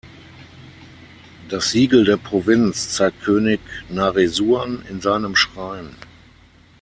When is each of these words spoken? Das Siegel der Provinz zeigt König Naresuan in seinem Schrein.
Das 1.47 1.69
Siegel 1.69 2.05
der 2.05 2.17
Provinz 2.17 2.89
zeigt 2.89 3.21
König 3.21 3.61
Naresuan 3.87 4.81
in 4.89 4.99
seinem 4.99 5.35
Schrein. 5.35 5.95